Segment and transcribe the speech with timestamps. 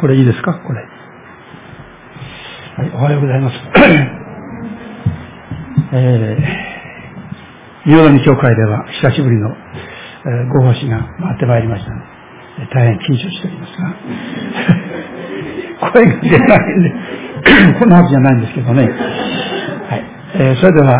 [0.00, 0.54] これいいですか？
[0.54, 0.80] これ。
[0.80, 0.86] は
[2.86, 3.54] い、おはようございます。
[5.92, 12.04] えー、ヨーダ教会では久しぶりの、えー、ご奉仕が回ってまいりましたので、
[12.72, 13.72] 大変緊張しております
[15.82, 16.92] が、 声が出ないんで、
[17.80, 18.84] こんなはずじゃないんですけどね。
[18.84, 18.92] はい。
[20.36, 20.94] えー、それでは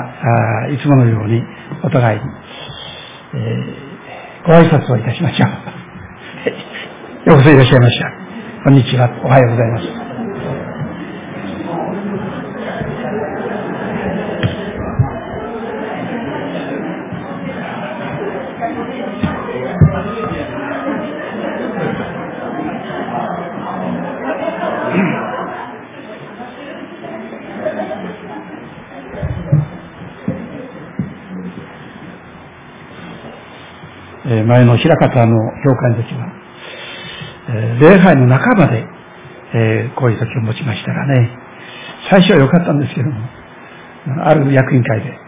[0.64, 1.42] あ、いつものように
[1.84, 2.24] お互いに、
[3.36, 5.48] えー、ご挨拶をいたしましょう。
[7.30, 8.19] ようこそいらっしゃいました。
[8.62, 9.08] こんにちは。
[9.24, 9.86] おはようございます。
[34.46, 36.29] 前の平方の教会の時は、
[37.80, 38.86] 礼拝の半ばで、
[39.54, 41.30] えー、こういう時を持ちましたらね、
[42.10, 43.16] 最初は良かったんですけども、
[44.24, 45.18] ある役員会で、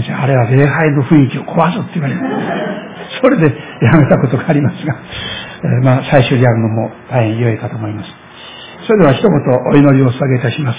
[0.00, 2.20] 先生、あれは礼拝の雰囲気を壊すって言われて、
[3.22, 4.96] それでやめたことがありますが、
[5.62, 8.10] えー、まあ、最終でやるのも大変良いかと思います。
[8.86, 9.30] それでは一言
[9.72, 10.78] お祈りをお捧げいたします。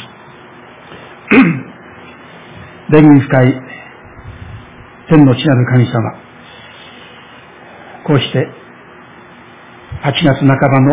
[2.90, 3.62] 礼儀深い
[5.10, 6.16] 天の地なる神様、
[8.06, 8.48] こうして
[10.04, 10.92] 8月半ばの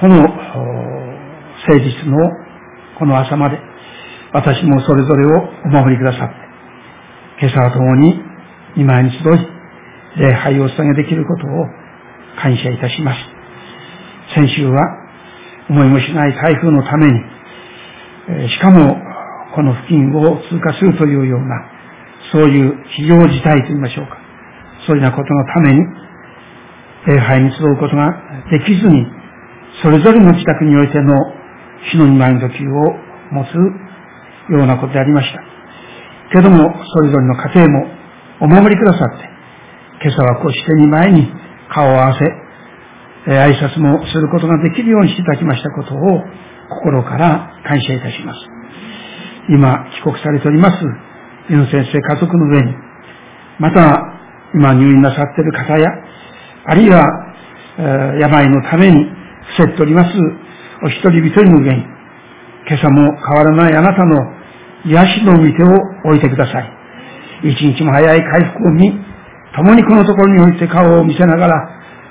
[0.00, 2.16] この誠実の
[2.98, 3.58] この朝まで
[4.32, 6.34] 私もそれぞれをお守りくださって、
[7.40, 8.20] 今朝は共に
[8.76, 9.22] 見舞いに集い、
[10.16, 11.50] 礼拝をお捧げできることを
[12.40, 13.18] 感謝いたします。
[14.34, 14.80] 先週は
[15.68, 17.20] 思いもしない台風のために、
[18.48, 18.96] しかも
[19.54, 21.70] この付近を通過するというような、
[22.32, 24.16] そういう非常事態と言いましょうか。
[24.86, 25.84] そういうようなことのために、
[27.06, 28.12] 礼拝に集うことが
[28.50, 29.06] できずに、
[29.82, 31.14] それぞれの自宅においての
[31.90, 32.96] 死の見舞いの時を
[33.32, 33.54] 持つ
[34.52, 35.42] ようなことでありました。
[36.32, 37.86] けども、それぞれの家庭も
[38.40, 39.28] お守りくださって、
[40.02, 41.32] 今朝はこうして見舞いに
[41.70, 42.42] 顔を合わせ、
[43.30, 45.98] 挨拶もすることができるようにしていただきましたことを
[46.68, 48.38] 心から感謝いたします。
[49.48, 50.76] 今、帰国されております、
[51.48, 52.74] ユン先生家族の上に、
[53.58, 54.02] また、
[54.54, 55.88] 今入院なさっている方や、
[56.64, 57.32] あるいは
[57.78, 59.04] え、病のために
[59.56, 60.10] 伏せっております
[60.84, 61.84] お一人一人の上に、
[62.68, 64.16] 今朝も変わらないあなたの
[64.84, 65.68] 癒しの御手を
[66.06, 66.70] 置いてください。
[67.44, 68.92] 一日も早い回復を見、
[69.54, 71.54] 共にこのところにおいて顔を見せながら、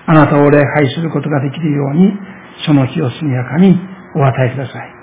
[0.07, 2.13] あなたを礼拝することができるように、
[2.65, 3.79] その日を速やかに
[4.15, 4.93] お与えください。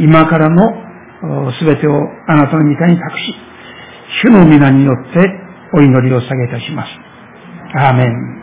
[0.00, 1.92] 今からのすべてを
[2.28, 3.34] あなたの御手に託し、
[4.22, 5.20] 主の皆によって
[5.74, 6.88] お祈りを下げいたします。
[7.74, 8.37] アーメン。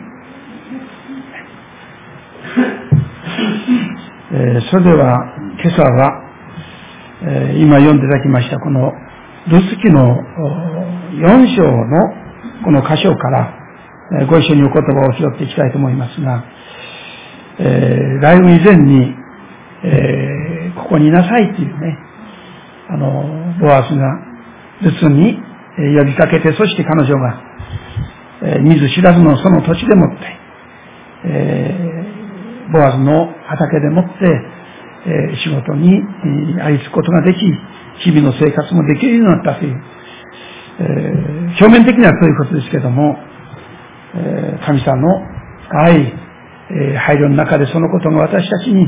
[4.38, 6.22] え、それでは、今朝は、
[7.22, 8.92] え、今読んでいただきましたこの、
[9.48, 10.14] ルツキの
[11.14, 12.14] 4章の
[12.62, 13.54] この箇所から、
[14.20, 16.44] え、ご一緒にお言葉を拾っていきたいと思いますが、
[17.60, 19.14] えー、ライブ以前に、
[19.84, 21.98] えー、ここにいなさいっていうね、
[22.90, 24.20] あの、ボアスが
[24.82, 25.38] ルツに
[25.98, 27.42] 呼びかけて、そして彼女が、
[28.42, 30.36] えー、見ず知らずのその土地でもって、
[31.24, 32.05] え、
[32.72, 34.12] ボアズの畑でもって、
[35.06, 36.02] えー、仕事に
[36.60, 37.38] ありつくことができ、
[38.04, 39.82] 日々の生活もできるようになったという、
[40.78, 43.16] えー、表面的にはそういうことですけども、
[44.16, 45.08] え神様の
[45.68, 46.14] 深い、
[46.70, 48.86] え配慮の中でそのことが私たちに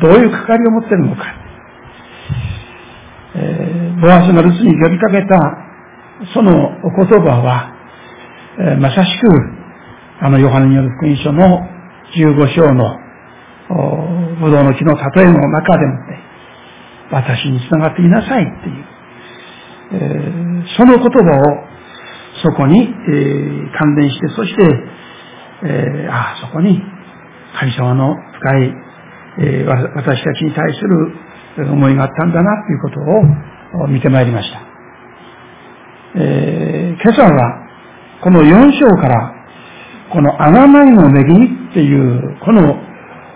[0.00, 1.22] どういう関わりを持っているのか。
[3.34, 5.38] えボアスがルツに呼びかけた
[6.32, 6.52] その
[6.84, 7.74] お言葉は、
[8.58, 9.26] えまさしく、
[10.20, 11.60] あのヨハネによる福音書の
[12.14, 12.96] 15章の
[13.68, 16.20] ブドウの木の例えの中でもね、
[17.10, 18.84] 私に繋がっていなさいっていう、
[19.92, 21.68] えー、その言葉を
[22.42, 24.62] そこに、えー、関連して、そして、
[25.64, 26.80] えー、ああ、そこに
[27.58, 28.74] 神様の深い、
[29.40, 30.80] え私たちに対す
[31.60, 34.60] る思いがあったんだなということを見てまいりました。
[36.16, 37.68] え今朝は、
[38.22, 39.34] この4章から、
[40.10, 42.87] このあがないの恵みっていう、この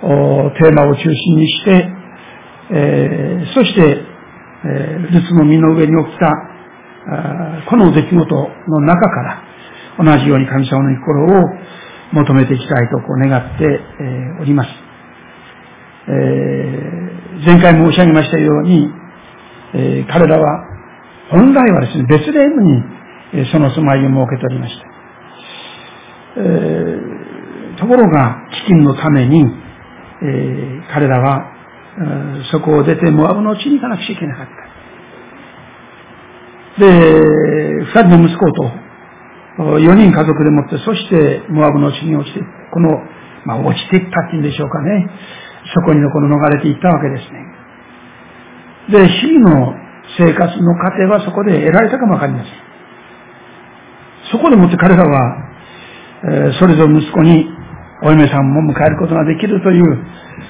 [0.03, 1.89] テーマを中心にして、
[2.71, 4.03] えー、そして、
[4.65, 6.31] えー、ルツの身の上に起きた、
[7.69, 8.35] この出来事
[8.69, 9.43] の中から、
[9.99, 11.45] 同じように神様の心を
[12.13, 14.69] 求めていきたいとこう願って、えー、おります。
[16.09, 18.89] えー、前回申し上げましたように、
[19.75, 20.73] えー、彼らは
[21.33, 22.83] 本来はですね、別レームに、
[23.33, 24.85] えその住まいを設けておりました。
[26.37, 26.99] え、
[27.79, 28.37] ところが、
[28.69, 29.43] 飢饉のために、
[30.23, 31.51] えー、彼らは、
[32.51, 34.53] そこを出てモアブの地に行かなくちゃいけなかった。
[36.81, 37.21] で、
[37.85, 38.73] 二人の息子と、
[39.81, 42.41] 四人家族でもって、そしてモアブの地に落ちて、
[42.73, 43.03] この、
[43.45, 45.11] まあ落ちていったっていうんでしょうかね。
[45.75, 47.45] そこにこの逃れていったわけですね。
[48.91, 49.75] で、日々の
[50.19, 52.53] 生活の過程はそこで得られたかもわかりません。
[54.33, 55.37] そこでもって彼らは、
[56.25, 57.49] えー、それぞれ息子に
[58.03, 60.05] お嫁さんも迎えることができるという、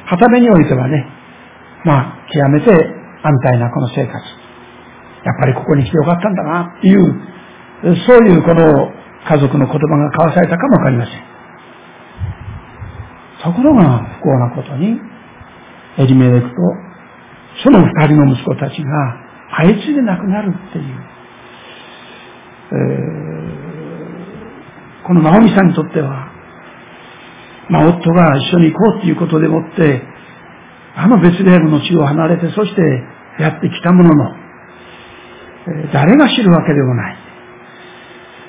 [0.06, 1.06] はためにおいてはね、
[1.84, 2.70] まあ、極めて
[3.22, 4.12] 安泰なこの生活。
[5.24, 7.24] やっぱりここに来てよかったんだな、っていう、
[8.06, 8.92] そういうこの
[9.28, 11.14] 家族の言葉が交わされたかもわかりません。
[13.42, 15.00] ところが不幸なことに、
[15.98, 16.54] エリメレクと、
[17.64, 19.16] その二人の息子たちが
[19.58, 20.84] 相次いで亡くなるっていう、
[22.72, 26.31] えー、このナオミさんにとっては、
[27.72, 30.02] まあ、夫が一緒に行こうっていうことでもって、
[30.94, 32.82] あのベツレヘムの地を離れて、そして
[33.40, 34.36] やってきたものの、
[35.90, 37.16] 誰が知るわけでもない。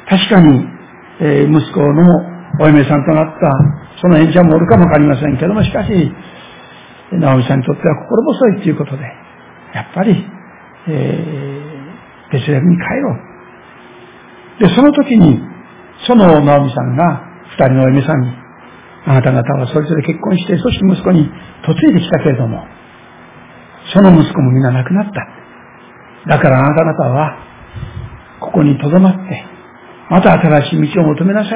[0.10, 0.68] 確かに、
[1.22, 2.04] え、息子の
[2.60, 6.12] お嫁さんとなったその演者もおるかもわかりませんけども、しかし、
[7.14, 9.04] 直美さんにとっては心細いということで、
[9.74, 10.26] やっぱり、
[10.90, 13.16] えー、ベツレヘムに帰ろ
[14.60, 14.68] う。
[14.68, 15.40] で、その時に、
[16.06, 17.22] その直美さんが
[17.56, 18.43] 二人のお嫁さんに、
[19.06, 21.30] あなた方はそれぞれ結婚して、そして息子に
[21.68, 22.64] 嫁いできたけれども、
[23.94, 26.30] その息子も皆亡くなった。
[26.30, 27.38] だからあなた方は、
[28.40, 29.46] ここに留まって、
[30.10, 31.54] また新しい道を求めなさい。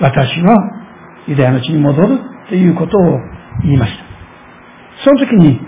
[0.00, 0.56] 私は
[1.26, 2.18] ユダヤの地に戻る
[2.48, 3.02] ということを
[3.62, 4.04] 言いました。
[5.04, 5.60] その時に、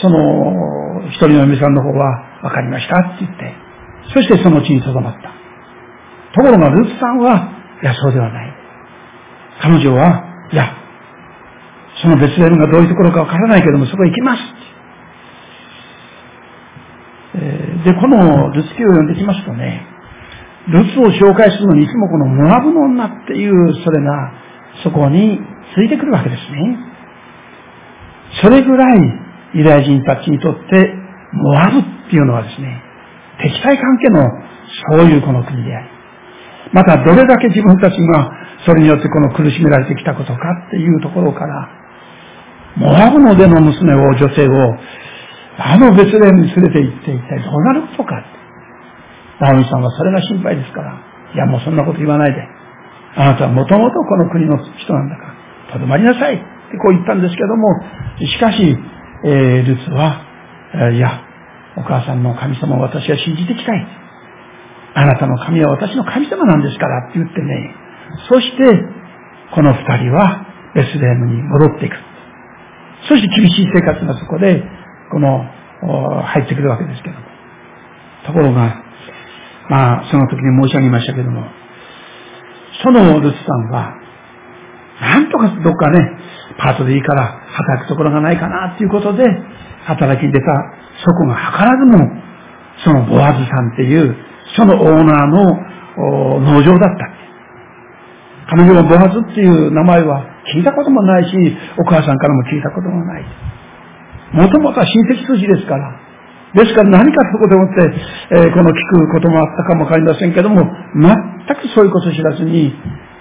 [0.00, 3.54] その一人の嫁さんの方は、わかりましたって言って、
[4.14, 5.32] そしてその地に留まった。
[6.34, 7.50] ところがルーツさんは、
[7.82, 8.55] いや、そうではない。
[9.62, 10.74] 彼女は、いや、
[12.02, 14.42] そのベツレルがどういうところかわからないけども、そこへ行きます。
[17.34, 19.86] えで、このルツ記を読んできますとね、
[20.68, 24.32] ルツを紹介するのにいつもこのモアブの女っていう、それが、
[24.82, 25.38] そこに
[25.74, 26.78] ついてくるわけですね。
[28.42, 28.98] それぐらい
[29.54, 30.94] ユダヤ人たちにとって、
[31.32, 32.82] モアブっていうのはですね、
[33.42, 34.22] 敵対関係の
[34.90, 35.95] そういうこの国であり、
[36.72, 38.30] またどれだけ自分たちが
[38.64, 41.68] それによってこの苦しめられてきたことかっていうところから、
[42.76, 44.78] モアブの出の娘を、女性を、
[45.58, 48.22] あの別レに連れて行って一体どうなることか。
[49.40, 51.00] ナオミさんはそれが心配ですから、
[51.34, 52.42] いやもうそんなこと言わないで。
[53.16, 55.22] あなたはもともとこの国の人なんだか
[55.68, 56.44] ら、とどまりなさいって
[56.82, 57.68] こう言ったんですけども、
[58.20, 58.78] しかし、
[59.24, 60.20] えー、ルツは、
[60.92, 61.22] いや、
[61.76, 64.05] お母さんの神様を私は信じてきたい。
[64.96, 67.74] あなたの神は私の神様なんですからって言ってね、
[68.30, 68.64] そして、
[69.54, 71.96] この二人はベスレームに戻っていく。
[73.06, 74.64] そして厳しい生活がそこで、
[75.12, 75.44] この、
[76.24, 77.20] 入ってくるわけですけども。
[78.26, 78.82] ところが、
[79.68, 81.44] まあ、その時に申し上げましたけども、
[82.82, 83.94] そのルツさんは、
[85.00, 85.98] なんとかどっかね、
[86.58, 89.24] パートでいいから働くところがないかなっていうことで、
[89.84, 90.46] 働きに出た、
[91.04, 92.22] そこが図らずも、
[92.82, 94.16] そのボアズさんっていう、
[94.54, 95.42] そのオーナーの
[96.40, 97.16] 農場だった。
[98.48, 100.22] 彼女はボハズっていう名前は
[100.54, 101.34] 聞いたこともないし、
[101.78, 103.24] お母さんからも聞いたこともない。
[104.32, 106.06] もともとは親戚筋ですから。
[106.54, 107.74] ですから何かというこでもって、
[108.30, 110.62] えー、この聞くこともあったかもわかりませんけども、
[110.94, 112.72] 全くそういうこと知らずに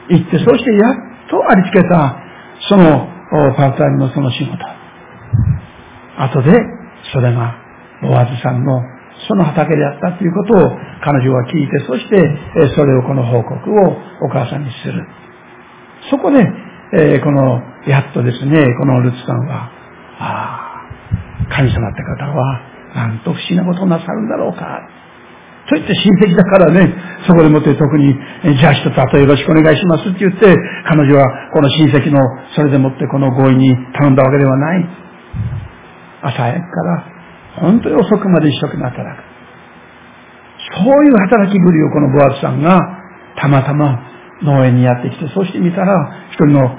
[0.10, 0.96] 行って、そしてやっ
[1.29, 2.22] とありつけた、
[2.70, 3.10] その
[3.58, 4.58] パータイムのその仕事。
[6.17, 6.53] 後で、
[7.12, 7.55] それが、
[8.01, 8.94] ボワズさんの
[9.27, 12.15] その畑であったということを彼女は聞いて、そして
[12.75, 13.55] それをこの報告
[13.88, 15.05] をお母さんにする。
[16.10, 16.46] そこで、
[16.94, 19.72] えこの、やっとですね、このルツさんは、
[20.20, 20.82] あ
[21.50, 22.62] あ、神様って方は、
[22.96, 24.88] なんと不思議なことをなさるんだろうか。
[25.67, 26.94] と言って親戚だからね、
[27.27, 28.13] そこでもって特に、
[28.58, 30.55] じゃあ一つあとよろしくお願いしますって言って、
[30.88, 32.20] 彼女はこの親戚の
[32.55, 34.86] それでもってこの合意に頼んだわけではない。
[36.22, 37.14] 朝早くから
[37.62, 39.24] 本当に遅くまで一生懸命働く。
[40.75, 42.79] そういう働きぶりをこのボアツさんが
[43.38, 44.00] たまたま
[44.43, 46.69] 農園にやってきて、そして見たら、一人の、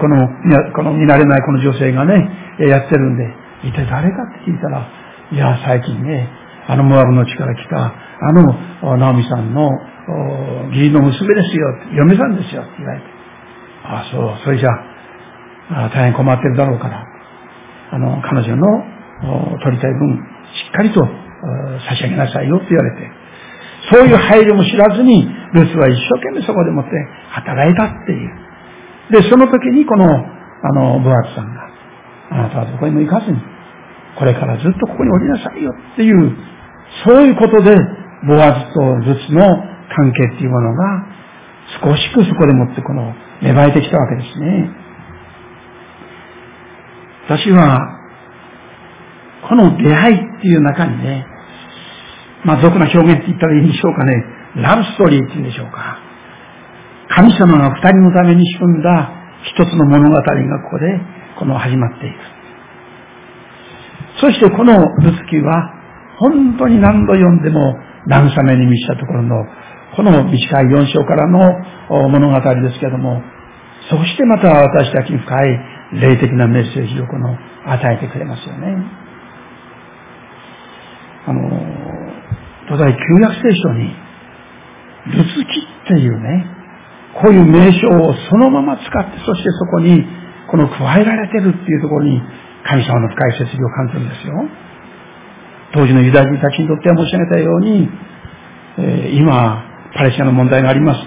[0.00, 0.28] この、
[0.74, 2.14] この見慣れないこの女性がね、
[2.58, 4.88] やってるんで、一体誰かって聞いたら、
[5.30, 6.28] いや、最近ね、
[6.66, 9.70] あのモアブの地から来た、あの、ナオミさんの
[10.70, 13.06] 義理の娘ですよ、嫁さんですよって言われて、
[13.84, 14.70] ああ、そう、それじゃ
[15.70, 17.06] あ、大変困ってるだろうから、
[17.92, 18.93] あの、彼女の
[19.62, 21.06] 取りたい分、しっかりと
[21.88, 23.10] 差し上げなさいよって言われて、
[23.92, 26.90] そういう配慮も知らずに、ルツは一生懸命そこでもって
[27.30, 28.30] 働いたっていう。
[29.10, 31.68] で、その時にこの、あの、ブアツさんが、
[32.30, 33.38] あなたはどこにも行かずに、
[34.16, 36.36] これからずっとここにおりなさいよっていう、
[37.04, 37.76] そういうことで、
[38.26, 41.06] ボアズとルツの関係っていうものが、
[41.82, 44.70] 少しくそこでもってこの、芽生えてきたわけですね。
[47.26, 48.03] 私は、
[49.48, 51.26] この出会いっていう中にね、
[52.44, 54.24] まあ、俗な表現って言ったらいいんでしょうかね。
[54.56, 55.98] ラブストーリーっていうんでしょうか。
[57.08, 59.10] 神様が二人のために仕組んだ
[59.44, 61.00] 一つの物語がここで、
[61.38, 62.14] この始まっていく。
[64.20, 65.72] そしてこのルツキは、
[66.18, 67.76] 本当に何度読んでも
[68.08, 69.44] 慰めに満ちたところの、
[69.96, 71.40] この短い四章からの
[72.08, 73.22] 物語ですけども、
[73.90, 75.60] そしてまた私たちに深い
[76.00, 77.36] 霊的なメッセージをこの
[77.66, 79.03] 与えてくれますよね。
[81.26, 81.40] あの、
[82.66, 83.94] 東大旧約聖書に、
[85.06, 86.46] ルツキっていうね、
[87.20, 90.04] こういう名称をそのまま使って、そしてそこに、
[90.50, 92.20] この加えられてるっていうところに、
[92.64, 94.34] 神様の深い説理を感じるんですよ。
[95.74, 97.88] 当時のユダヤ人たちにとっては申し上げたように、
[98.78, 99.64] えー、今、
[99.94, 101.00] パレスチナの問題があります。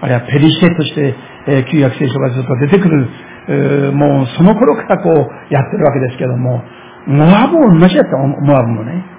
[0.00, 1.14] あるいはペリシテとして、
[1.48, 3.08] えー、旧約聖書がずっと出てくる、
[3.48, 5.14] えー、もうその頃からこう
[5.52, 6.62] やってるわけですけども、
[7.06, 9.17] モアブも同じだった、モアブもね。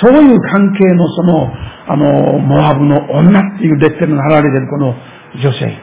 [0.00, 1.52] そういう関係のその、
[1.86, 4.94] あの、モアブの女っていうレッテルが貼られてるこの
[5.42, 5.76] 女性。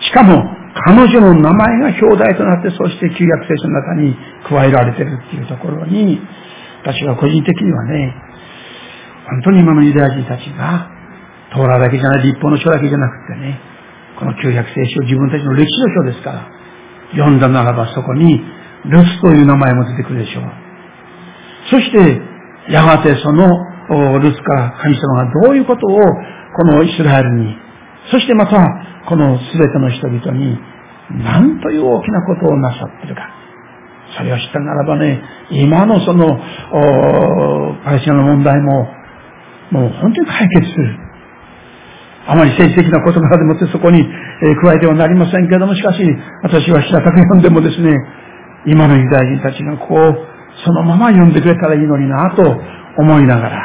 [0.00, 0.44] しかも、
[0.86, 4.16] 彼女の名前が表題となって、そして旧約聖書の中に
[4.48, 6.20] 加えられてるっていうところに、
[6.82, 8.14] 私は個人的にはね、
[9.30, 10.90] 本当に今のユダヤ人たちが、
[11.54, 13.60] トーラだけじゃない、立法の書だけじゃなくてね、
[14.18, 16.48] この旧約聖書、自分たちの歴史の書ですから、
[17.12, 18.42] 読んだならばそこに、
[18.84, 20.44] ルスという名前も出てくるでしょう。
[21.70, 22.33] そして、
[22.68, 23.46] やがてその
[24.20, 26.00] ルスから神様がどういうことを
[26.56, 27.56] このイスラエルに、
[28.10, 28.56] そしてまた
[29.08, 30.58] この全ての人々に
[31.10, 33.22] 何という大きなことをなさってるか。
[34.16, 36.38] それを知ったならばね、今のその、
[37.84, 38.86] パレスチナの問題も、
[39.70, 40.98] もう本当に解決する。
[42.26, 46.00] あまり政治的な事柄でもってそこに、え加えてはなりませんけれども、しかし、
[46.42, 47.92] 私は平たく読んでもですね、
[48.66, 50.33] 今のユダヤ人たちがこう、
[50.64, 52.42] そのまま読んでくれたらいいのになと
[52.98, 53.62] 思いながら、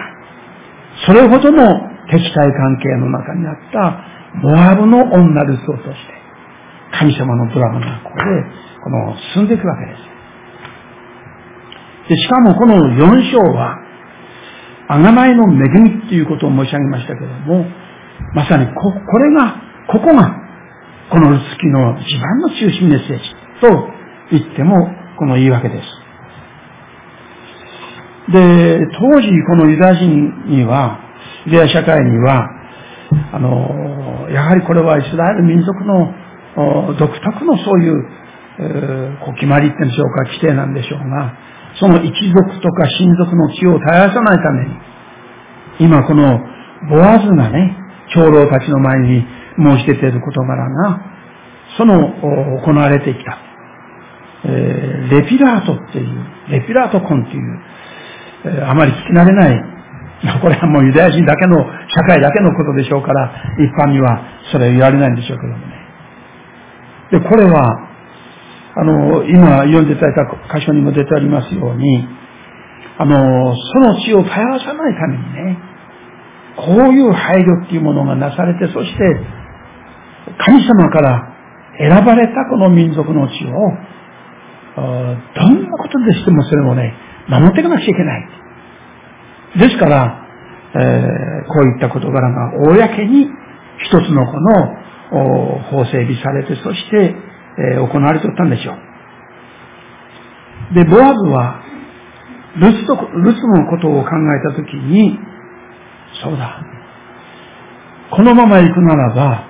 [1.05, 4.03] それほどの敵対関係の中にあった
[4.41, 6.19] モアブの女ルソとして、
[6.91, 8.23] 神様のドラマがここで、
[8.83, 10.09] この進んでいくわけです。
[12.09, 13.77] で、しかもこの4章は、
[14.89, 14.97] 贖
[15.31, 17.65] いの恵みっていうことを申し上げましたけれども、
[18.33, 19.55] まさにこ、これが、
[19.87, 20.35] ここが、
[21.11, 23.23] この月の一番の中心メッセージ
[23.61, 23.87] と
[24.31, 24.75] 言っても、
[25.17, 25.98] この言い訳です。
[28.31, 30.99] で、当時このユダヤ人には、
[31.45, 32.49] ユダヤ社会には、
[33.33, 36.13] あの、やはりこれはイスラエル民族の
[36.97, 38.05] 独特のそういう、
[38.59, 41.33] えー、決まりってんでしょうか、規定なんでしょうが、
[41.79, 44.75] その一族とか親族の血を絶やさないために、
[45.79, 46.39] 今この
[46.89, 47.77] ボアズがね、
[48.13, 49.25] 長老たちの前に
[49.57, 51.01] 申し出ている事柄が、
[51.77, 53.37] その行われてきた、
[54.45, 57.61] えー、レピラートっていう、レピラート婚っていう、
[58.45, 59.63] あまり聞き慣れない、
[60.41, 65.63] これはもうユダヤ人だけの、社会だけのことでしょうから、一般にはそれは言われないんでしょうけどもね。
[67.11, 67.89] で、これは、
[68.75, 70.15] あの、今読んでいただい
[70.51, 72.07] た箇所にも出てありますように、
[72.97, 75.57] あの、その血を絶やさないためにね、
[76.55, 79.21] こういう配慮っていうものがなされて、そして、
[80.37, 81.33] 神様から
[81.77, 83.51] 選ばれたこの民族の血を、
[84.75, 86.93] どんなことでしてもそれをね、
[87.29, 88.27] 守っていかなくちゃいけない。
[89.57, 90.25] ですから、
[90.75, 93.27] えー、こういった事柄が公に
[93.77, 94.75] 一つのこの
[95.71, 97.15] 法整備されて、そして、
[97.75, 98.77] えー、行われておったんでしょう。
[100.75, 101.61] で、ボアズは、
[102.57, 105.17] ルツと、ルツのことを考えたときに、
[106.21, 106.61] そうだ。
[108.11, 109.47] このまま行くならば、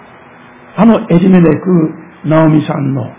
[0.78, 1.94] あのエリメレク、
[2.26, 3.12] ナオミさんの、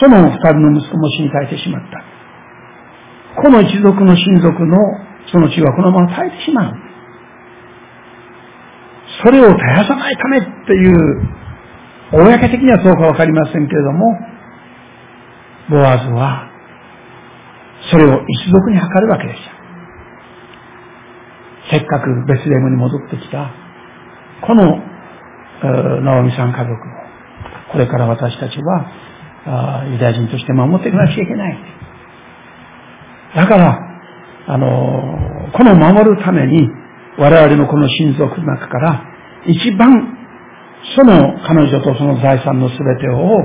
[0.00, 2.05] その二人の息子も死に絶えてしまった。
[3.42, 4.76] この一族の親族の
[5.30, 6.74] その血はこのまま絶えてしまう。
[9.24, 11.28] それを絶やさないためっていう、
[12.10, 14.18] 公的にはそうかわかりませんけれども、
[15.70, 16.50] ボアズは、
[17.90, 19.50] それを一族に測るわけでした。
[21.70, 23.50] せっかくベスレムに戻ってきた、
[24.42, 24.80] この、
[26.02, 26.76] ナオミさん家族を、
[27.72, 31.75] これから私たちは、ユダヤ人として守っていかなきゃいけない。
[33.36, 33.78] だから、
[34.48, 36.68] あの、この守るために、
[37.18, 39.04] 我々のこの親族の中から、
[39.46, 40.16] 一番、
[40.96, 43.38] その彼女とその財産の全てを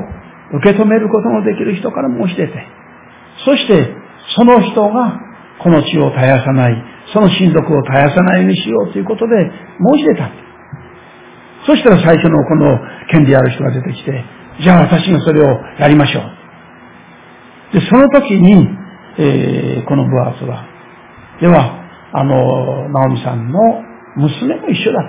[0.60, 2.68] 受け止めることのできる人から申し出て、
[3.46, 3.94] そして、
[4.36, 5.20] その人が
[5.60, 6.84] この地を絶やさない、
[7.14, 9.52] その親族を絶やさないようにしようということで
[9.94, 10.30] 申し出た。
[11.66, 12.80] そしたら最初のこの
[13.10, 14.24] 権利ある人が出てきて、
[14.62, 17.74] じゃあ私がそれをやりましょう。
[17.74, 18.81] で、その時に、
[19.18, 20.66] えー、このブアーズは、
[21.40, 21.82] では、
[22.14, 23.60] あの、ナオミさんの
[24.18, 25.00] 娘も一緒だ。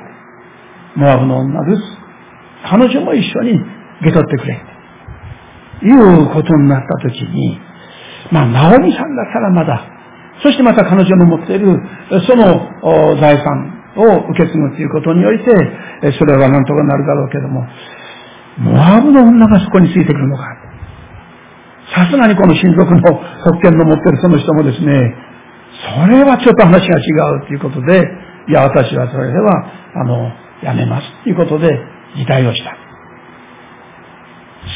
[0.97, 1.83] モアブの女です。
[2.71, 3.65] 彼女も一緒に受
[4.05, 4.73] け取ってくれ。
[5.85, 7.59] いうことになった時に、
[8.31, 9.85] まあ、ナオミさんだったらまだ、
[10.43, 11.77] そしてまた彼女の持っている、
[12.27, 15.45] その財産を受け継ぐということにおいて、
[16.19, 17.67] それは何とかなるだろうけども、
[18.59, 20.72] モアブの女がそこについてくるのか。
[21.95, 23.01] さすがにこの親族の
[23.45, 25.15] 特権の持っているその人もですね、
[26.01, 28.03] それはちょっと話が違うということで、
[28.49, 30.33] いや、私はそれでは、あの、
[30.63, 31.69] やめますということで、
[32.17, 32.77] 辞退をした。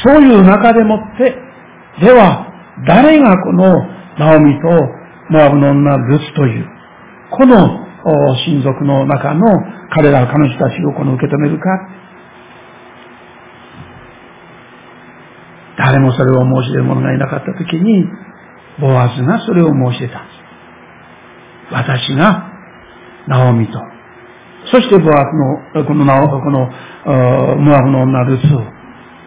[0.03, 1.35] そういう中でもって、
[2.05, 2.47] では、
[2.87, 3.75] 誰がこの
[4.19, 4.67] ナオミと
[5.29, 6.65] モアブの女ルツという、
[7.31, 7.87] この
[8.45, 9.45] 親族の中の
[9.93, 11.65] 彼ら、彼女たちをこの受け止めるか。
[15.77, 18.05] 誰もそれを申し出る者がいなかったときに、
[18.79, 20.37] ボアズがそれを申し出たんです。
[21.71, 22.51] 私が、
[23.27, 23.79] ナオミと、
[24.71, 25.25] そしてボア
[25.73, 26.67] ズの、このナオ、この、
[27.57, 28.63] ムアブの女ルツを、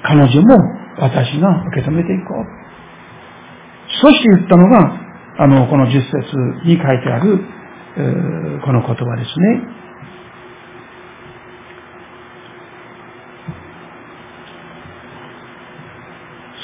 [0.03, 0.59] 彼女も
[0.99, 2.45] 私が受け止めていこう。
[4.03, 4.93] そして言ったのが、
[5.39, 6.13] あの、この十節
[6.65, 7.45] に書いてある、
[8.65, 9.80] この言葉ですね。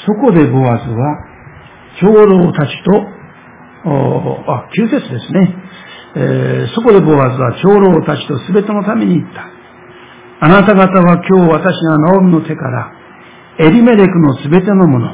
[0.07, 1.19] そこでボアズは、
[1.99, 2.91] 長老たちと、
[3.85, 5.55] あ、9節ですね。
[6.15, 9.49] えー、そこでボアズは長老たちと全てのために言った。
[10.39, 12.93] あなた方は今日私がナオミの手から、
[13.59, 15.09] エリメレクの全てのもの、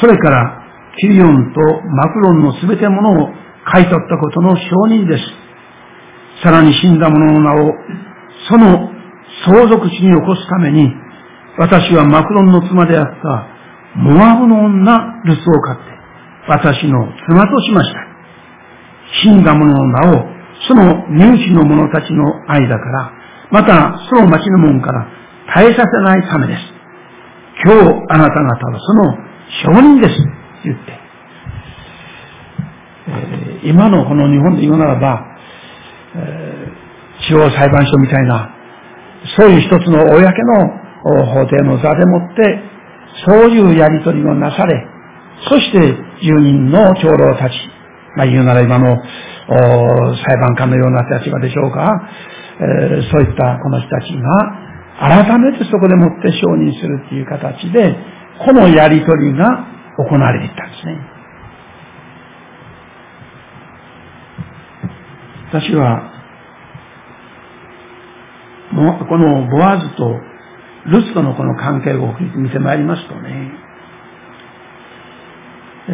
[0.00, 0.62] それから
[0.98, 3.28] キリオンとマクロンの全てのものを
[3.66, 5.24] 買い取ったことの証人です。
[6.42, 7.74] さらに死んだ者の名を、
[8.48, 8.88] その
[9.44, 10.90] 相続地に起こすために、
[11.58, 13.59] 私はマクロンの妻であった
[13.96, 15.84] モアブの女ルスを買って、
[16.48, 17.98] 私の妻としました。
[19.22, 20.26] 死んだ者の名を、
[20.68, 23.12] その入手の者たちの間から、
[23.50, 25.06] またその町の門から
[25.56, 26.60] 絶えさせないためです。
[27.64, 30.14] 今日あなた方はその証人です。
[30.64, 31.00] 言って。
[33.08, 35.26] えー、今のこの日本で言うならば、
[36.14, 38.54] えー、地方裁判所みたいな、
[39.36, 42.69] そういう一つの公の法廷の座でもって、
[43.26, 44.86] そういうやりとりをなされ、
[45.48, 45.78] そして
[46.22, 47.52] 住人の長老たち、
[48.16, 48.96] まあ言うなら今の
[49.48, 52.08] 裁判官のような立場でしょうか、
[52.60, 57.96] えー、そういったこの人たちが、改めてそこでもって承認するっていう形で、
[58.44, 61.00] このやりとりが行われていったんですね。
[65.52, 66.12] 私は、
[69.08, 70.29] このボアズと
[70.86, 73.52] ルツとのこの関係を見てまいりますとね、
[75.88, 75.92] え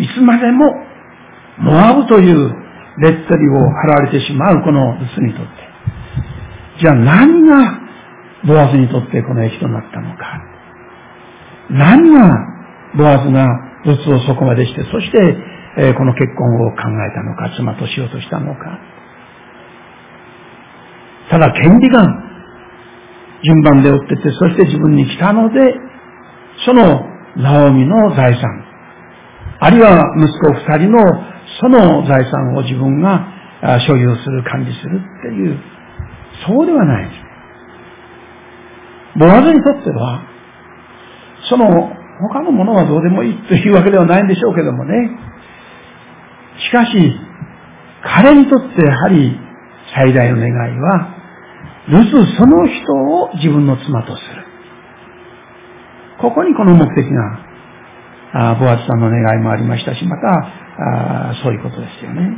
[0.00, 0.64] ー、いつまでも
[1.58, 2.66] モアブという
[2.98, 5.52] レッテリを貼られてしまうこのルツにとって、
[6.80, 7.80] じゃあ何が
[8.46, 10.40] ボアズにとってこの益となったのか。
[11.70, 12.30] 何が
[12.96, 13.46] ボアズが
[13.84, 15.18] ルツをそこまでして、そして、
[15.78, 18.78] えー、この結婚を考えたのか、妻としようとしたのか。
[21.30, 22.25] ただ権利が
[23.44, 25.74] 順番で追ってて、そして自分に来たので、
[26.64, 27.02] その
[27.36, 28.64] ナオミの財産、
[29.60, 30.98] あるいは息子二人の
[31.60, 33.28] その財産を自分が
[33.86, 35.58] 所有する、管理するっていう、
[36.46, 37.26] そうではないです。
[39.18, 40.22] ボアズにとっては、
[41.48, 41.66] その
[42.20, 45.10] 他のものはどうでもいいというわけではないんでしょうけどもね。
[46.58, 47.20] しかし、
[48.02, 49.38] 彼にとってやはり
[49.94, 51.15] 最大の願いは、
[51.88, 54.44] ルスその人を自分の妻とする。
[56.20, 57.46] ここにこの目的が、
[58.32, 60.28] あボアズさんの願いもありましたし、また、
[61.30, 62.36] あそういうことですよね。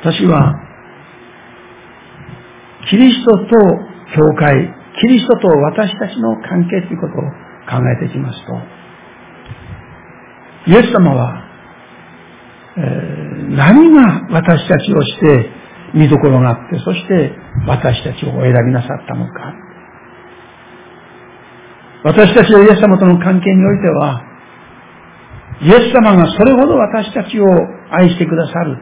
[0.00, 0.54] 私は、
[2.90, 3.46] キリストと
[4.14, 7.22] 教会、キリストと私たちの関係ということを
[7.68, 8.52] 考えていきますと、
[10.70, 11.44] イエス様は、
[12.76, 15.50] えー、何が私たちをして
[15.96, 17.32] 見どころがあって、そして
[17.66, 19.54] 私たちをお選びなさったのか。
[22.04, 24.22] 私たちとイエス様との関係においては、
[25.62, 27.46] イエス様がそれほど私たちを
[27.90, 28.76] 愛してくださる。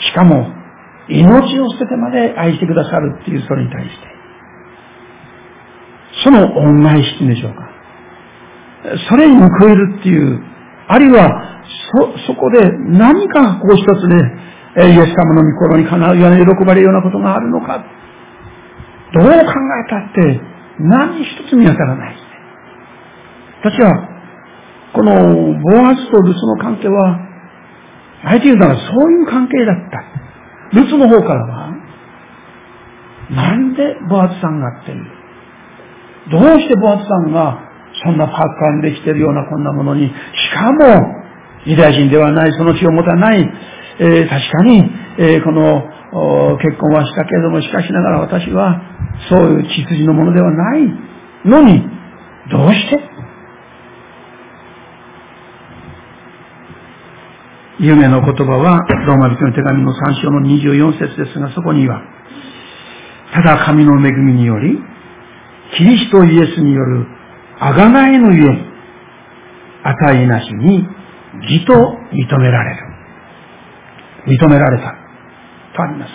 [0.00, 0.52] しかも、
[1.08, 4.14] 命を捨ててまで愛してくださるっていうそれに対して、
[6.24, 7.70] その恩返しでしょうか。
[9.08, 10.42] それに報いるっていう、
[10.88, 11.62] あるいは、
[11.94, 17.84] そ、そこで何かこう一つね、イエス様の御心にかなうような喜ばれるようなことがあるのか、
[19.14, 19.38] どう考え
[19.88, 20.40] たって
[20.80, 22.16] 何一つ見当たらない。
[23.62, 24.08] 私は、
[24.92, 27.18] このボアズとルツの関係は、
[28.24, 30.78] あえて言うならそういう関係だった。
[30.78, 31.70] ルツの方からは、
[33.30, 35.04] なんでボアズさんがっていう。
[36.30, 37.60] どうしてボアズさんが
[38.02, 40.12] そんなパッカンできてるようなこんなものに、し
[40.54, 41.24] かも
[41.64, 43.50] ユダヤ人ではない、その血を持たない、
[44.00, 48.80] えー、確かに、えー、この結婚はしたけれども、しかしながら私は
[49.28, 50.80] そういう血筋のものではない
[51.44, 51.82] のに、
[52.50, 53.14] どうして？
[57.80, 62.00] 夢の言葉は、ローマ人の手紙の3章の24節ですが、そこには、
[63.32, 64.78] ただ神の恵みにより、
[65.76, 67.06] キリストイエスによる
[67.60, 68.74] 贖いのゆえに、
[69.82, 70.86] 値なしに
[71.42, 71.74] 義と
[72.12, 72.83] 認められる。
[74.26, 74.94] 認められた。
[75.74, 76.12] とあります。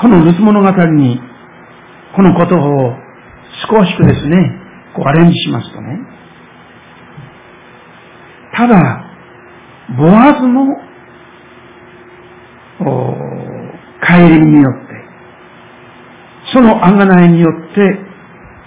[0.00, 1.20] この盗物語に、
[2.16, 2.96] このことを
[3.68, 4.36] 少しくですね、
[4.94, 5.98] こうアレンジしますとね、
[8.56, 9.04] ただ、
[9.98, 10.64] ボアズの
[14.02, 14.90] 帰りによって、
[16.52, 18.09] その贖いによって、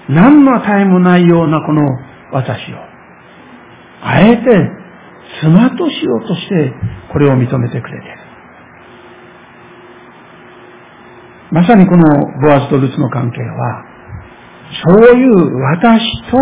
[0.09, 1.81] 何の値もないようなこの
[2.31, 2.77] 私を、
[4.01, 4.43] あえて
[5.41, 6.73] 妻としようとして、
[7.11, 8.17] これを認めてくれている。
[11.51, 12.03] まさにこの
[12.41, 13.85] ボアズとルツの関係は、
[14.85, 16.37] そういう私と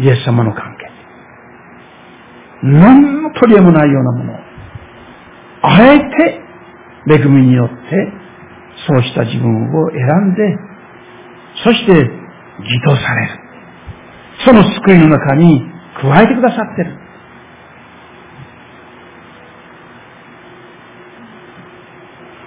[0.00, 0.90] イエス様の関係。
[2.62, 4.36] 何の取り柄もないようなものを、
[5.62, 6.40] あえて
[7.08, 7.76] 恵みによって、
[8.88, 10.58] そうした自分を選んで、
[11.64, 12.19] そして
[12.60, 13.32] 義とされる。
[14.44, 15.62] その救いの中に
[16.00, 16.98] 加えてくださってる。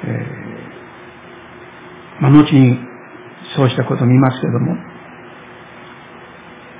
[0.06, 2.80] えー、まあ、後に
[3.56, 4.76] そうしたことを見ますけれども、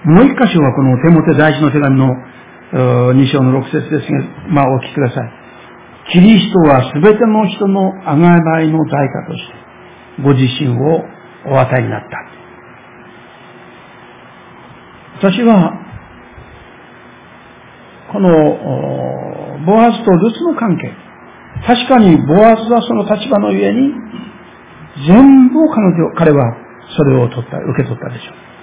[0.06, 2.14] もう一箇所はこの手モテ大事の手紙の
[2.74, 5.32] 2章の6節ですが、まあお聞きください。
[6.12, 9.54] キリストはすべての人のあがないの代価として、
[10.24, 11.06] ご自身を
[11.46, 12.43] お与えになった。
[15.18, 15.74] 私は、
[18.12, 18.30] この、
[19.66, 20.92] ボアズとルツの関係、
[21.66, 23.94] 確かにボアズはその立場のゆえに、
[25.08, 26.56] 全部彼女、彼は
[26.98, 28.54] それを取った、受け取ったでしょう。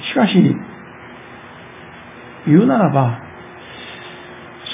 [0.00, 0.56] しかし、
[2.46, 3.20] 言うならば、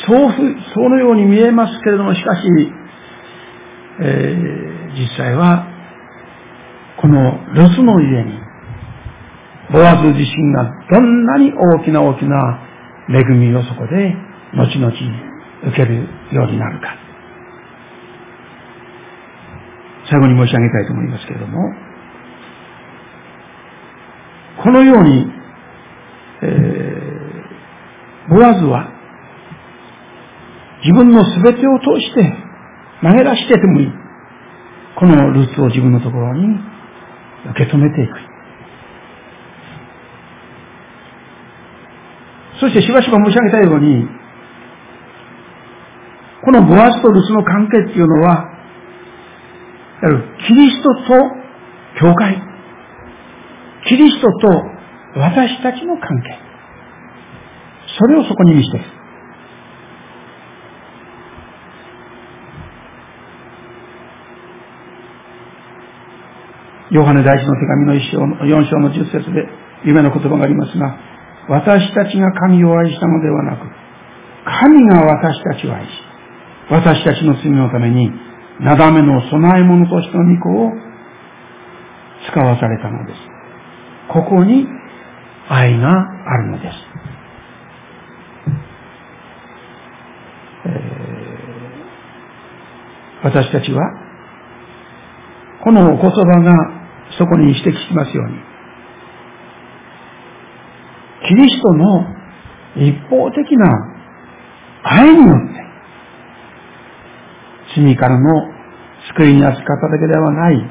[0.07, 0.33] そう
[0.75, 2.43] そのように見えますけれども、しかし、
[4.01, 5.74] えー、実際は、
[7.05, 8.33] この留守の家に、
[9.71, 12.59] ボアズ自身がどんなに大きな大きな
[13.11, 14.17] 恵みをそこで、
[14.57, 16.97] 後々受けるようになるか。
[20.11, 21.59] 最後に申し上げたいと思いますけれども、
[24.63, 25.27] このように、
[26.41, 28.89] えー、ボアズは、
[30.83, 32.33] 自分の全てを通して
[33.03, 33.93] 投げ出しててもいい。
[34.97, 36.73] このルーツを自分のところに
[37.51, 38.13] 受け止めていく。
[42.61, 44.07] そしてしばしば申し上げたように、
[46.45, 48.51] このボアスとルツの関係っていうのは、
[50.47, 51.01] キリストと
[52.01, 52.43] 教会、
[53.89, 54.49] キリストと
[55.17, 56.39] 私たちの関係、
[57.99, 58.87] それをそこに見せている。
[66.95, 69.49] ヨハネ大使の手紙の一章の、四章の十節で
[69.85, 70.97] 夢の言葉がありますが、
[71.49, 73.67] 私たちが神を愛したのではなく、
[74.63, 75.89] 神が私たちを愛し、
[76.71, 78.13] 私たちの罪のために、
[78.61, 80.71] なだめの備え物としての御子を
[82.31, 83.19] 使わされたのです。
[84.13, 84.65] ここに
[85.49, 86.75] 愛があるのです。
[90.67, 93.83] えー、私たちは、
[95.65, 96.84] このお言葉が
[97.19, 98.39] そこに指摘しますように、
[101.29, 102.07] キリストの
[102.77, 103.67] 一方的な
[104.83, 105.39] 愛によっ
[107.75, 108.55] て、罪からの
[109.17, 110.71] 救いに扱っただけではない、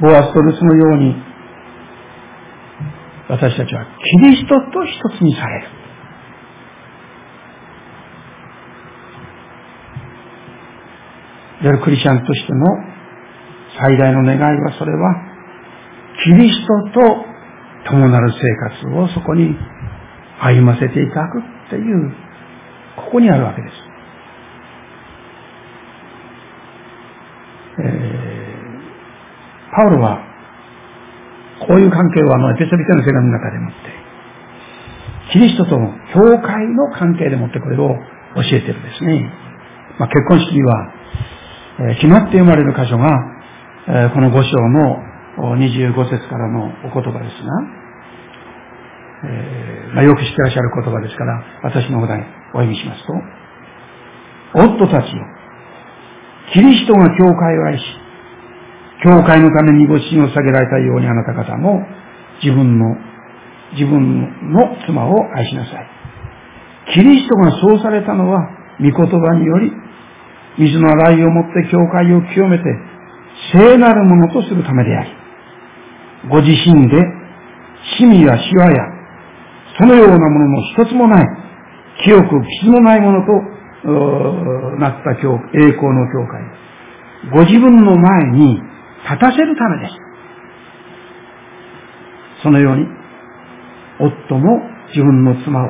[0.00, 1.16] ボアストルスのように、
[3.28, 3.84] 私たちは
[4.22, 5.66] キリストと一つにされる。
[11.60, 12.97] いわゆるクリスチャンとしての
[13.80, 15.14] 最大の願いはそれは、
[16.24, 19.56] キリストと共なる生活をそこに
[20.40, 22.12] 歩ませていただくっていう、
[22.96, 23.74] ここにあるわけです。
[27.80, 30.26] えー、パウロは、
[31.66, 33.76] こういう関係をあのエペソビテの手紙の中でもって、
[35.32, 37.94] キリストとの教会の関係でもってこれを
[38.34, 39.30] 教えてるんですね。
[39.98, 40.92] まあ、結婚式には、
[41.80, 43.37] えー、決まって生まれる箇所が、
[43.88, 45.00] この5章の
[45.56, 47.78] 25節からのお言葉ですが、
[49.24, 52.22] え、まあ、よく知ってらっしゃる言葉ですから、私の方に
[52.52, 53.14] お読みしますと、
[54.60, 55.24] 夫たちよ、
[56.52, 57.84] キリストが教会を愛し、
[59.04, 61.80] 教会のためにご神を下げられたようにあなた方も
[62.42, 62.94] 自分の、
[63.72, 65.86] 自分の妻を愛しなさい。
[66.92, 69.72] キリストがそうされたのは、御言葉により、
[70.58, 72.64] 水の洗いをもって教会を清めて、
[73.52, 75.10] 聖なるものとするためであり、
[76.30, 76.96] ご自身で、
[78.00, 78.76] 趣味やシワや、
[79.78, 81.26] そのようなものの一つもない、
[82.04, 82.28] 清く
[82.60, 83.32] 傷のないものと
[84.78, 86.42] なった教栄光の教会。
[87.32, 88.60] ご自分の前に
[89.04, 89.94] 立たせるためです。
[92.42, 92.86] そのように、
[94.00, 95.68] 夫も自分の妻を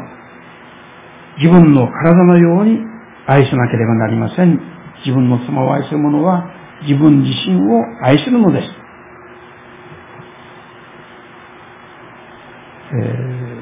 [1.38, 2.78] 自分の体のように
[3.26, 4.60] 愛しなければなりません。
[5.06, 6.50] 自分の妻を愛する者は
[6.82, 8.68] 自分自身を愛するのです。
[12.90, 13.60] えー、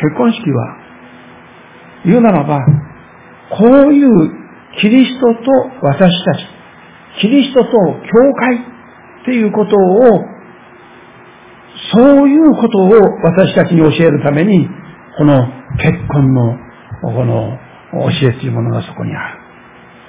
[0.00, 0.76] 結婚式は、
[2.04, 2.60] 言うならば、
[3.50, 4.30] こういう
[4.80, 5.50] キリストと
[5.82, 6.46] 私たち、
[7.20, 7.76] キリストと教
[8.38, 10.24] 会っていうことを、
[11.92, 12.90] そういうことを
[13.24, 14.68] 私たちに教えるために、
[15.18, 15.46] この
[15.78, 16.56] 結婚の
[17.02, 17.58] この
[17.92, 19.38] 教えというものがそこにある。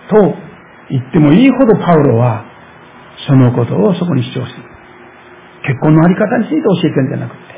[0.10, 0.36] と
[0.90, 2.46] 言ってもいいほどパウロは
[3.28, 4.64] そのことをそこに主張する。
[5.64, 7.54] 結婚のあり方について教えてるんじゃなくて、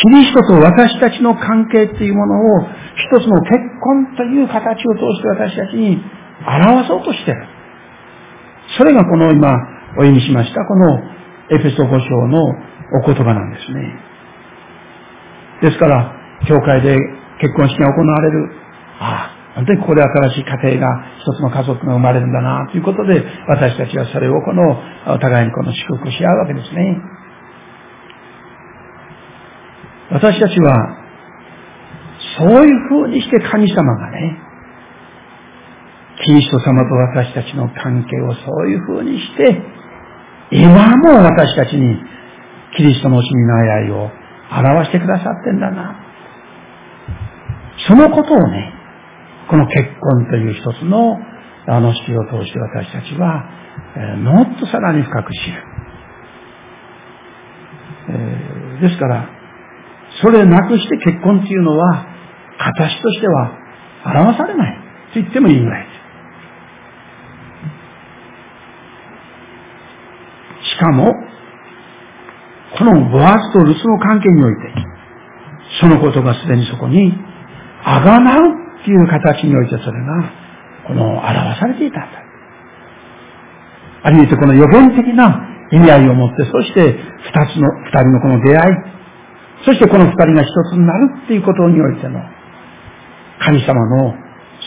[0.00, 6.00] キリストと私たちの関係っていうものを一つの結婚という形を通して私たちに
[6.46, 7.46] 表そうとしてる。
[8.76, 9.52] それがこの今
[9.98, 10.98] お読みしましたこの
[11.50, 12.42] エペソ5章の
[13.02, 14.08] お言葉なんですね。
[15.62, 16.14] ですから、
[16.46, 16.96] 教会で
[17.40, 18.50] 結婚式が行われる。
[19.00, 24.62] ああ、本当にここで新しい家庭が、一つの家族が生まれるんだな、ということで、私たちはそれをこの、
[25.14, 26.96] お互いにこの祝福し合うわけですね。
[30.12, 30.96] 私たちは、
[32.38, 34.38] そういう風にして神様がね、
[36.24, 39.60] キリスト様と私たちの関係をそういう風にして、
[40.52, 41.98] 今も私たちに
[42.76, 44.08] キリストの惜しみの愛を
[44.52, 45.96] 表してくださってんだな。
[47.88, 48.77] そのことをね、
[49.48, 51.18] この結婚という一つの
[51.70, 53.44] あの式を通して私たちは、
[53.96, 55.62] えー、もっとさらに深く知る。
[58.10, 59.28] えー、ですから、
[60.22, 62.06] それなくして結婚っていうのは、
[62.58, 63.52] 形としては
[64.04, 64.74] 表されない
[65.12, 65.98] と言ってもいいぐらいです。
[70.74, 71.12] しかも、
[72.78, 74.74] このボアスとルスの関係において、
[75.80, 77.12] そのことがすでにそこに
[77.84, 80.32] あがなうっていう形においてそれが、
[80.86, 82.18] この、表されていたんだ。
[84.02, 88.76] ある意味でこの予言的な意味合いを持って、そして二つの、二人のこの出会い、
[89.64, 92.20] そしてこの二人が一つになるっていうことにおいての、
[93.40, 94.14] 神様の、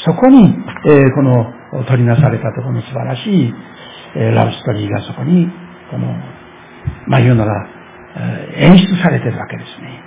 [0.06, 1.54] そこに、えー、この、
[1.88, 3.54] 取りなされたところの素晴らしい、
[4.16, 5.48] えー、ラブストーリーがそこに、
[5.90, 6.08] この、
[7.08, 7.68] まあ言うなら、
[8.16, 10.04] えー、演出されてるわけですね。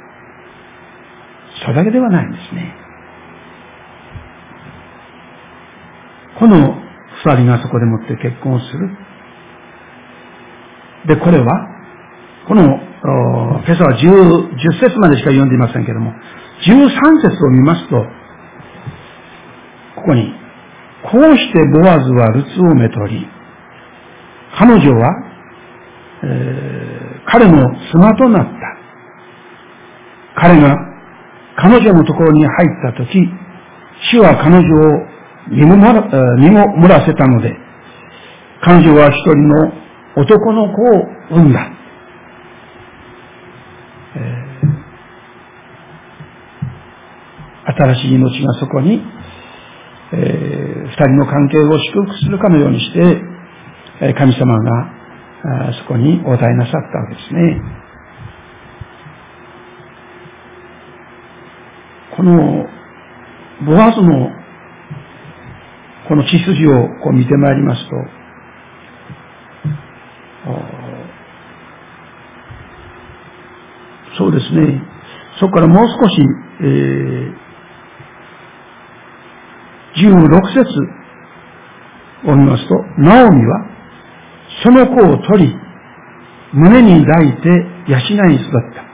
[1.62, 2.83] それだけではないんですね。
[6.44, 6.76] この
[7.24, 8.90] 二人がそこでもって結婚する。
[11.06, 11.68] で、これは、
[12.46, 16.12] この、今朝は 10, 10節までしか読んでいませんけれども、
[16.60, 17.96] 13節を見ますと、
[19.96, 20.34] ここに、
[21.10, 23.26] こうしてボアズはルツをめとり、
[24.58, 25.24] 彼女は、
[26.24, 30.42] えー、彼の妻となった。
[30.42, 30.76] 彼が
[31.56, 33.18] 彼女のところに入ったとき、
[34.10, 35.13] 主は彼女を
[35.50, 37.56] 身も身も漏らせたので、
[38.62, 39.72] 彼女は一人の
[40.16, 40.86] 男の子を
[41.30, 41.70] 産んだ。
[44.16, 49.02] えー、新しい命がそこに、
[50.12, 54.90] えー、二人の関係を祝福するかのようにして、神様が
[55.80, 57.60] そこにお与えなさったわけですね。
[62.16, 62.66] この
[63.66, 64.43] ボアズの
[66.08, 67.96] この血筋をこう見てまいりますと、
[74.18, 74.82] そうですね、
[75.40, 76.14] そこからもう少し、
[76.60, 77.34] えー、
[79.96, 80.08] 16
[80.54, 80.64] 節
[82.30, 83.66] を見ますと、ナオミは、
[84.62, 85.54] その子を取り、
[86.52, 87.48] 胸に抱いて
[87.88, 87.98] 養
[88.30, 88.84] い育った。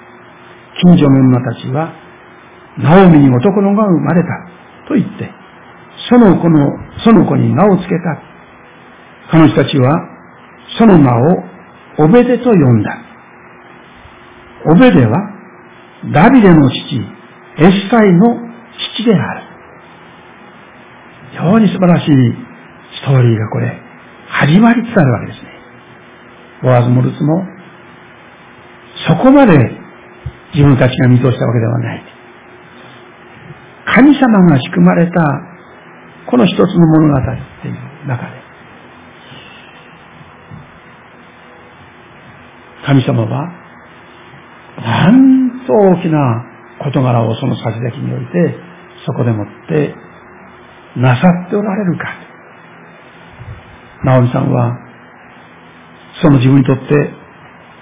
[0.81, 1.93] 近所の女たちは、
[2.79, 4.29] ナオミに男の子が生まれた。
[4.89, 5.40] と言って、
[6.11, 8.21] その子の、その子に名を付けた。
[9.31, 9.97] 彼女たちは、
[10.77, 11.45] その名を
[11.99, 12.99] オベデと呼んだ。
[14.67, 15.17] オベデは、
[16.13, 16.77] ダビデの父、
[17.59, 18.37] エッサイの
[18.97, 19.43] 父である。
[21.31, 22.07] 非常に素晴らしい
[23.03, 23.79] ストーリーがこれ、
[24.29, 25.49] 始まりつつあるわけですね。
[26.63, 27.45] ボアズもルツも、
[29.07, 29.53] そこまで
[30.55, 32.05] 自分たちが見通したわけではない。
[33.95, 35.50] 神様が仕組まれた、
[36.29, 38.41] この一つの物語っていう中で、
[42.87, 43.53] 神様は、
[44.79, 46.45] なんと大きな
[46.83, 48.57] 事柄をその先々において、
[49.07, 49.95] そこでもって
[50.97, 52.31] なさっておられるか。
[54.05, 54.79] 直美さんは、
[56.23, 56.85] その自分にとって、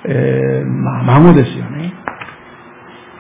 [0.04, 1.94] えー、まあ、孫ですよね。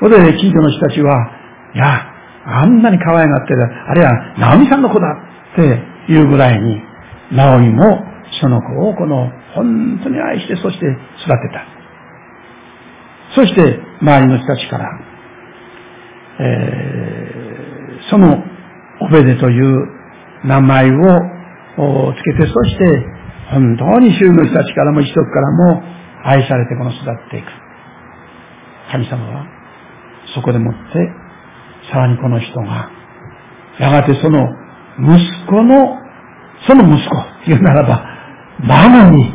[0.00, 1.30] それで、近所の人たちは、
[1.74, 5.06] いや、あんなに可愛がってる、あるいは、直美さんの子だ
[5.52, 6.82] っていうぐらいに、
[7.32, 8.04] 直美も
[8.40, 11.78] その子をこの、本当に愛して、そして育てた。
[13.34, 14.88] そして、周りの人たちから、
[16.40, 18.42] えー、その、
[19.00, 19.88] オベデという
[20.44, 23.06] 名前をつけて、そして、
[23.50, 25.82] 本当に周囲の人たちからも一族からも
[26.24, 27.46] 愛されてこの育っていく。
[28.92, 29.46] 神様は、
[30.34, 31.27] そこでもって、
[31.90, 32.90] さらにこの人が、
[33.78, 34.46] やがてその
[34.98, 35.96] 息子の、
[36.66, 38.04] その息子というならば、
[38.60, 39.32] 孫に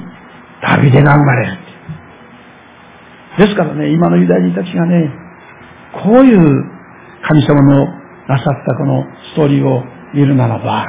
[0.61, 1.57] ダビデが生まれる。
[3.37, 5.09] ですからね、今のユダヤ人たちがね、
[6.03, 6.39] こういう
[7.23, 7.85] 神様の
[8.27, 10.85] なさったこのストーリーを見るならば、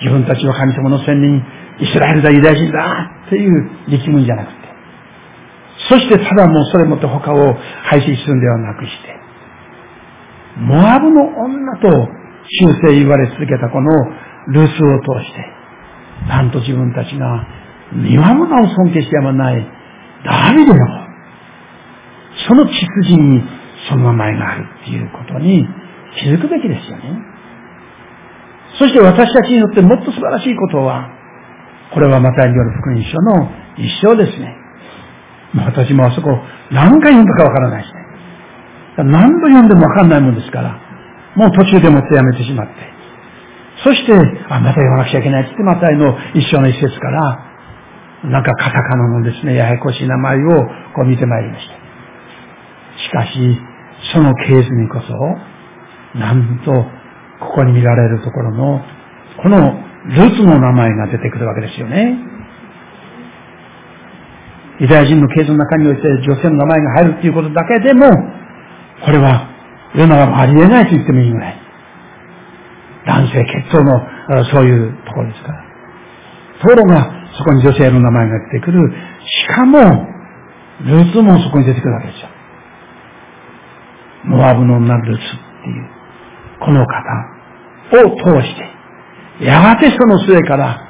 [0.00, 1.42] 自分たちは神様の仙人、
[1.80, 4.58] イスラエルだ、ユダヤ人だっていう力むんじゃなくて、
[5.88, 9.27] そしてただもうそれもって他を廃止するんではなくして、
[10.58, 11.88] モアブの女と
[12.48, 13.90] 修正言われ続けたこの
[14.48, 15.46] ルースを通して、
[16.28, 17.46] なんと自分たちが
[17.92, 19.66] 見守るを尊敬してやまない
[20.24, 20.78] ダビデの、
[22.48, 23.42] その血筋に
[23.88, 25.66] その名前があるっていうことに
[26.16, 27.18] 気づくべきですよね。
[28.78, 31.10] そして私たちにとってもっと素晴らしいことは、
[31.94, 34.56] これはマタイによる福音書の一章ですね。
[35.54, 36.30] 私もあそこ
[36.70, 38.07] 何回読んだかわからないですね。
[39.04, 40.80] 何度読んでもわかんないもんですから、
[41.36, 42.72] もう途中でもってやめてしまって。
[43.84, 44.12] そして、
[44.48, 47.44] あ、また読まなくちゃいけないってマタイの一章の一節から、
[48.24, 51.74] なんかカタカナのですね、ややこしい名前をこう見てまいりました。
[53.04, 53.60] しかし、
[54.12, 56.72] そのケースにこそ、なんと、
[57.40, 58.82] ここに見られるところの、
[59.40, 62.18] このルツの名前が出てくるわけですよね。
[64.80, 68.06] ユダヤ人のケースの中において女性の名前が入るっていうことだけでも、
[69.04, 69.48] これは
[69.94, 71.68] 世の中もありえないと言ってもいいぐらい。
[73.06, 75.64] 男性血統のそういうところですから。
[76.60, 78.92] ところが、そこに女性の名前が出てくる。
[79.24, 79.78] しかも、
[80.84, 82.28] ルーツもそこに出てくるわけですよ。
[84.24, 85.28] モアブの女ルーツっ
[85.62, 85.88] ていう、
[86.60, 88.54] この方を通し
[89.38, 90.80] て、やがてその末から、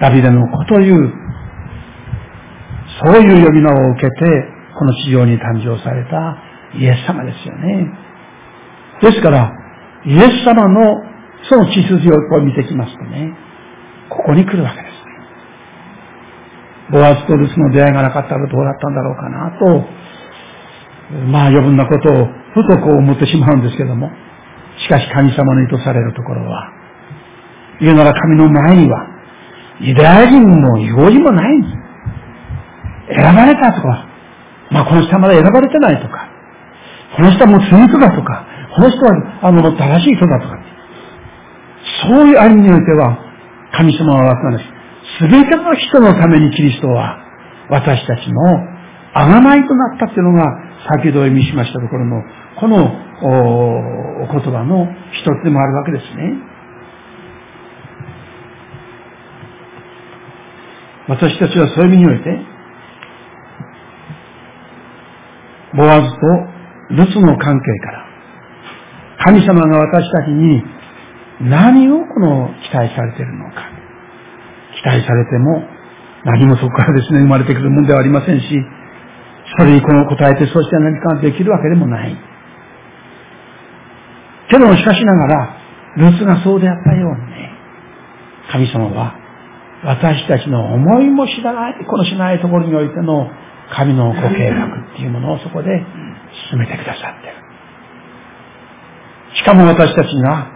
[0.00, 1.12] ダビデの子という、
[3.04, 4.14] そういう呼び名を受けて、
[4.78, 7.90] この地上に誕生されたイエス様ですよね。
[9.02, 9.52] ですから、
[10.04, 11.02] イエス様の
[11.48, 13.32] その血筋をこう見てきますとね、
[14.08, 15.00] ここに来るわけです。
[16.92, 19.86] ボアズとルスの出会いがなかったらどうだったんだろうかなと、
[21.30, 24.10] まあ余分なことをふとこう思ってしまうんですけども、
[24.78, 26.72] しかし神様の意図されるところは、
[27.80, 29.06] 言うなら神の前には、
[29.80, 31.74] ユダヤ人も違法人もないんです。
[33.22, 34.06] 選ばれたとか、
[34.70, 36.29] まあこの人はまだ選ばれてないとか、
[37.16, 38.46] この人はもう罪人だとか、
[38.76, 40.58] この人はあの正しい人だとか、
[42.06, 43.18] そういう歩みにおいては、
[43.72, 44.80] 神様は何です。
[45.18, 47.18] すべての人のためにキリストは、
[47.68, 48.42] 私たちの
[49.14, 50.44] 贖いとなったっていうのが、
[50.88, 52.22] 先ほどお読みしましたところの、
[52.58, 52.76] この
[53.22, 56.34] お言葉の一つでもあるわけですね。
[61.08, 62.40] 私たちはそういう意味において、
[65.74, 66.16] ボアズと
[66.90, 68.06] ルツの関係から、
[69.24, 70.62] 神様が私たちに
[71.40, 73.62] 何をこの期待されているのか。
[74.74, 75.62] 期待されても
[76.24, 78.46] 何もそこからですね、生まれてくるものではありませんし、
[79.58, 82.16] それにこの答えて、そして何かできるわけでもない。
[84.48, 85.56] けどもしかしながら、
[85.96, 87.52] ルツがそうであったようにね、
[88.50, 89.14] 神様は
[89.84, 93.30] 私たちの思いも知らない、このしないところにおいての
[93.72, 95.68] 神のご計画っていうものをそこで
[96.50, 97.34] 進めてくださってる。
[99.36, 100.50] しかも私たちが、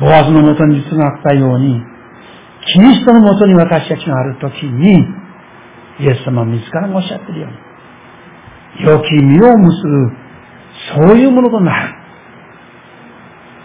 [0.00, 1.80] ボアズのもとに実がったように、
[2.72, 5.04] キリストのもとに私たちがあるときに、
[6.00, 10.12] イエス様自らがおっしゃってるように、良き実を結ぶ、
[11.08, 11.94] そういうものとなる。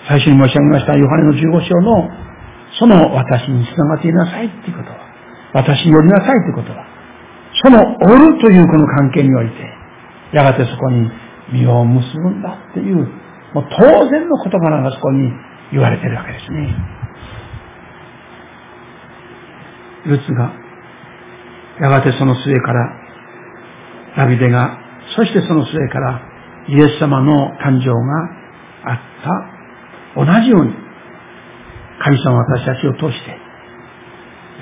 [0.07, 2.09] 最初に申し上げましたヨハネの15章の、
[2.79, 4.97] その私に繋がっていなさいっていうことは、
[5.53, 6.85] 私に寄りなさいということは、
[7.63, 9.76] そのおるというこの関係において、
[10.33, 11.09] やがてそこに
[11.53, 12.97] 実を結ぶんだっていう、
[13.53, 15.31] もう当然の言葉がそこに
[15.71, 16.75] 言われてるわけですね。
[20.05, 20.53] ルツが、
[21.81, 22.91] やがてその末から、
[24.17, 24.79] ダビデが、
[25.15, 26.21] そしてその末から、
[26.67, 28.99] イエス様の誕生があっ
[30.15, 30.73] た、同じように、
[31.99, 33.37] 神様私たちを通して、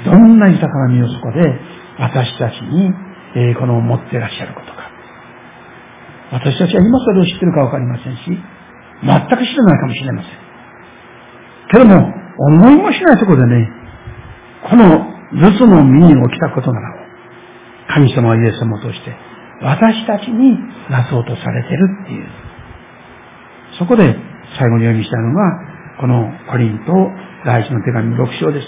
[0.05, 1.59] どんな豊かな身をそこで、
[1.97, 2.91] 私たちに、
[3.35, 4.74] えー、この持ってらっしゃること。
[6.31, 10.31] 私たちは今それを知ってるかわかりませんし、全く知らないかもしれません。
[11.71, 13.69] けども、思いもしないところでね、
[14.69, 17.05] このルツの身に起きたことなら
[17.87, 19.15] 神様はイエス様を通して、
[19.61, 20.57] 私たちに
[20.89, 22.27] なそうとされてるっていう。
[23.79, 24.15] そこで
[24.57, 25.41] 最後に読みしたのが、
[25.99, 26.93] このコリント
[27.45, 28.67] 第一の手紙6章です。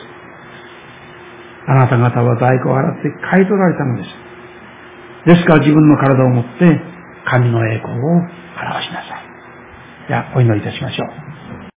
[1.68, 4.10] あなた方は在庫を払って買い取られたのです。
[5.26, 6.97] ですから自分の体を持って
[7.30, 10.08] 神の栄光を表しなさい。
[10.08, 11.27] では、お祈りいたしましょう。